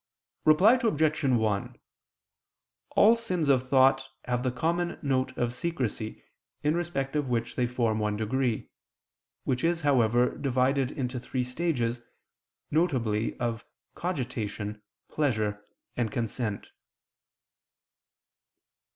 Reply 0.45 0.79
Obj. 0.81 1.23
1: 1.25 1.77
All 2.95 3.15
sins 3.15 3.49
of 3.49 3.69
thought 3.69 4.07
have 4.25 4.41
the 4.41 4.51
common 4.51 4.97
note 5.03 5.37
of 5.37 5.53
secrecy, 5.53 6.23
in 6.63 6.75
respect 6.75 7.15
of 7.15 7.29
which 7.29 7.55
they 7.55 7.67
form 7.67 7.99
one 7.99 8.17
degree, 8.17 8.71
which 9.43 9.63
is, 9.63 9.81
however, 9.81 10.35
divided 10.35 10.89
into 10.89 11.19
three 11.19 11.43
stages, 11.43 12.01
viz. 12.71 13.33
of 13.39 13.63
cogitation, 13.93 14.81
pleasure, 15.07 15.63
and 15.95 16.11
consent. 16.11 16.71